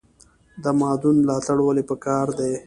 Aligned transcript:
د 0.63 0.65
مادون 0.79 1.15
ملاتړ 1.23 1.57
ولې 1.63 1.83
پکار 1.89 2.27
دی؟ 2.39 2.51